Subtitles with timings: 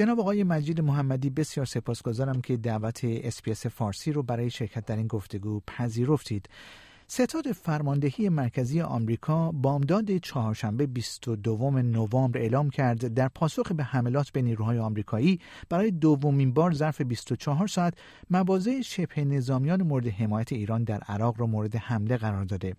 [0.00, 5.06] جناب آقای مجید محمدی بسیار سپاسگزارم که دعوت اسپیس فارسی رو برای شرکت در این
[5.06, 6.48] گفتگو پذیرفتید.
[7.06, 14.42] ستاد فرماندهی مرکزی آمریکا بامداد چهارشنبه 22 نوامبر اعلام کرد در پاسخ به حملات به
[14.42, 17.94] نیروهای آمریکایی برای دومین بار ظرف 24 ساعت
[18.30, 22.76] مواضع شبه نظامیان مورد حمایت ایران در عراق را مورد حمله قرار داده.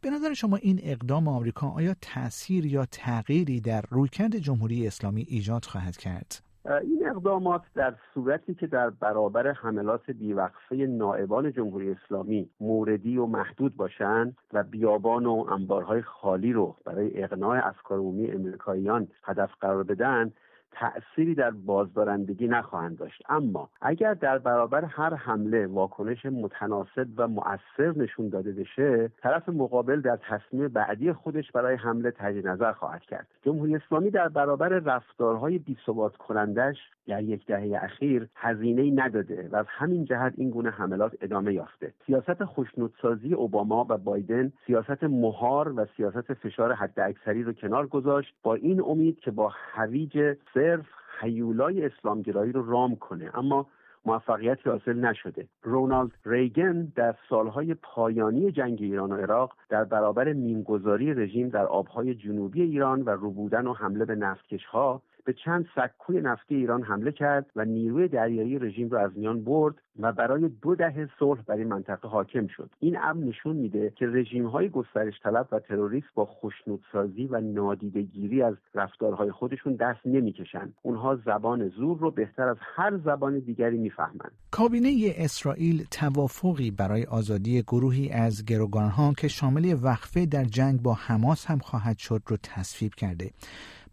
[0.00, 5.64] به نظر شما این اقدام آمریکا آیا تاثیر یا تغییری در رویکرد جمهوری اسلامی ایجاد
[5.64, 13.16] خواهد کرد؟ این اقدامات در صورتی که در برابر حملات بیوقفه نائبان جمهوری اسلامی موردی
[13.16, 19.50] و محدود باشند و بیابان و انبارهای خالی رو برای اقناع افکار عمومی امریکاییان هدف
[19.60, 20.32] قرار بدن
[20.72, 23.22] تأثیری در بازدارندگی نخواهند داشت.
[23.28, 30.00] اما اگر در برابر هر حمله واکنش متناسب و مؤثر نشون داده بشه طرف مقابل
[30.00, 33.26] در تصمیم بعدی خودش برای حمله تجدید نظر خواهد کرد.
[33.42, 39.66] جمهوری اسلامی در برابر رفتارهای بیثبات کنندش در یک دهه اخیر هزینه نداده و از
[39.68, 41.92] همین جهت این گونه حملات ادامه یافته.
[42.06, 48.54] سیاست خوشنودسازی اوباما و بایدن سیاست مهار و سیاست فشار حداکثری رو کنار گذاشت با
[48.54, 50.86] این امید که با هویج صرف
[51.20, 53.66] حیولای اسلامگرایی رو رام کنه اما
[54.06, 55.48] موفقیتی حاصل نشده.
[55.62, 62.14] رونالد ریگن در سالهای پایانی جنگ ایران و عراق در برابر میمگذاری رژیم در آبهای
[62.14, 67.46] جنوبی ایران و روبودن و حمله به نفتکشها به چند سکوی نفتی ایران حمله کرد
[67.56, 71.68] و نیروی دریایی رژیم را از میان برد و برای دو دهه صلح بر این
[71.68, 72.70] منطقه حاکم شد.
[72.80, 78.42] این امر نشون میده که رژیم های گسترش طلب و تروریست با خوشنودسازی و نادیدگیری
[78.42, 80.74] از رفتارهای خودشون دست نمی‌کشند.
[80.82, 84.32] اونها زبان زور رو بهتر از هر زبان دیگری می‌فهمند.
[84.50, 91.46] کابینه اسرائیل توافقی برای آزادی گروهی از گروگانها که شامل وقفه در جنگ با حماس
[91.46, 93.30] هم خواهد شد رو تصویب کرده.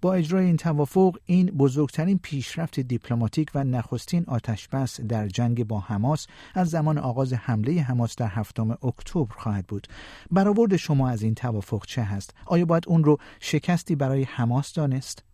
[0.05, 6.27] با اجرای این توافق این بزرگترین پیشرفت دیپلماتیک و نخستین آتشبس در جنگ با حماس
[6.55, 9.87] از زمان آغاز حمله حماس در هفتم اکتبر خواهد بود.
[10.31, 15.25] برآورد شما از این توافق چه هست؟ آیا باید اون رو شکستی برای حماس دانست؟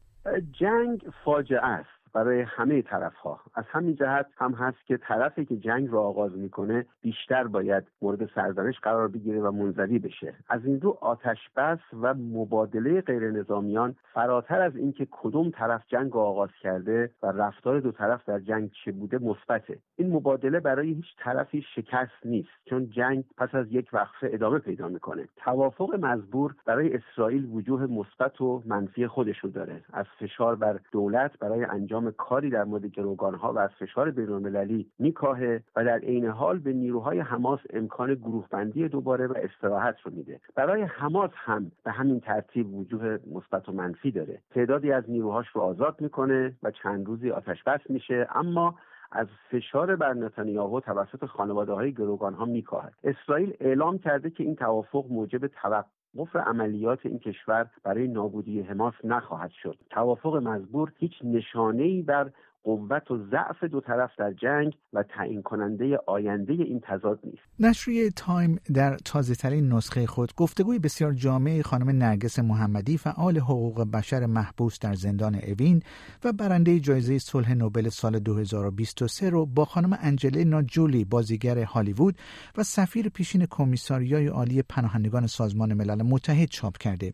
[0.59, 2.00] جنگ فاجعه است.
[2.13, 6.37] برای همه طرف ها از همین جهت هم هست که طرفی که جنگ را آغاز
[6.37, 10.33] می‌کنه بیشتر باید مورد سرزنش قرار بگیره و منزوی بشه.
[10.49, 16.13] از این رو آتش بس و مبادله غیر نظامیان فراتر از اینکه کدوم طرف جنگ
[16.13, 19.77] را آغاز کرده و رفتار دو طرف در جنگ چه بوده مثبته.
[19.95, 24.87] این مبادله برای هیچ طرفی شکست نیست چون جنگ پس از یک وقفه ادامه پیدا
[24.87, 25.27] می‌کنه.
[25.35, 29.81] توافق مزبور برای اسرائیل وجوه مثبت و منفی خودشو داره.
[29.93, 35.63] از فشار بر دولت برای انجام کاری در مورد گروگانها و از فشار بینالمللی میکاهه
[35.75, 40.39] و در عین حال به نیروهای حماس امکان گروه بندی دوباره و استراحت رو میده.
[40.55, 44.39] برای حماس هم به همین ترتیب وجوه مثبت و منفی داره.
[44.51, 48.75] تعدادی از نیروهاش رو آزاد می‌کنه و چند روزی آتش بس میشه اما
[49.11, 52.93] از فشار بر نتانیاهو توسط خانواده های گروگان ها میکاهد.
[53.03, 55.85] اسرائیل اعلام کرده که این توافق موجب توقف
[56.17, 59.77] قفل عملیات این کشور برای نابودی حماس نخواهد شد.
[59.89, 62.31] توافق مزبور هیچ نشانه ای بر
[62.63, 67.41] قوت و ضعف دو طرف در جنگ و تعیین کننده آینده این تضاد نیست.
[67.59, 73.91] نشریه تایم در تازه ترین نسخه خود گفتگوی بسیار جامعه خانم نرگس محمدی فعال حقوق
[73.91, 75.83] بشر محبوس در زندان اوین
[76.23, 82.15] و برنده جایزه صلح نوبل سال 2023 رو با خانم انجلینا جولی بازیگر هالیوود
[82.57, 87.13] و سفیر پیشین کمیساریای عالی پناهندگان سازمان ملل متحد چاپ کرده.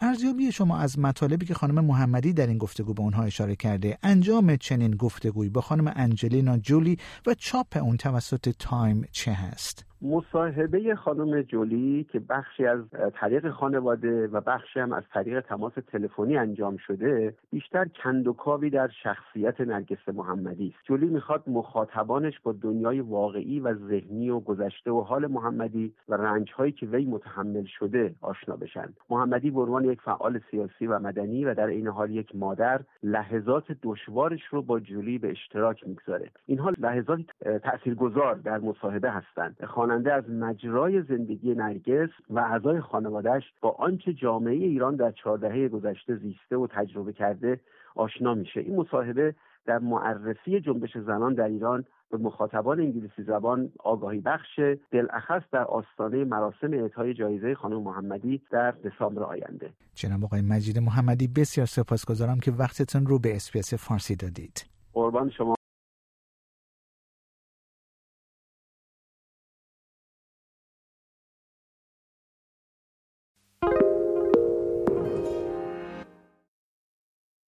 [0.00, 4.56] ارزیابی شما از مطالبی که خانم محمدی در این گفتگو به اونها اشاره کرده انجام
[4.56, 11.42] چنین گفتگویی با خانم انجلینا جولی و چاپ اون توسط تایم چه هست؟ مصاحبه خانم
[11.42, 12.80] جولی که بخشی از
[13.14, 19.60] طریق خانواده و بخشی هم از طریق تماس تلفنی انجام شده بیشتر کندوکاوی در شخصیت
[19.60, 20.86] نرگس محمدی است.
[20.86, 26.72] جولی می‌خواد مخاطبانش با دنیای واقعی و ذهنی و گذشته و حال محمدی و رنجهایی
[26.72, 28.88] که وی متحمل شده آشنا بشن.
[29.10, 33.64] محمدی به عنوان یک فعال سیاسی و مدنی و در این حال یک مادر لحظات
[33.82, 36.30] دشوارش رو با جولی به اشتراک می‌گذاره.
[36.46, 37.20] اینها لحظات
[37.62, 39.56] تاثیرگذار در مصاحبه هستند.
[39.88, 46.16] خواننده از مجرای زندگی نرگس و اعضای خانوادهش با آنچه جامعه ایران در چهاردهه گذشته
[46.16, 47.60] زیسته و تجربه کرده
[47.96, 48.60] آشنا میشه.
[48.60, 49.34] این مصاحبه
[49.66, 56.24] در معرفی جنبش زنان در ایران به مخاطبان انگلیسی زبان آگاهی بخش دلاخص در آستانه
[56.24, 59.70] مراسم اعطای جایزه خانم محمدی در دسامبر آینده.
[59.94, 64.66] جناب آقای مجید محمدی بسیار سپاسگزارم که وقتتون رو به اسپیس فارسی دادید.
[64.92, 65.57] قربان شما.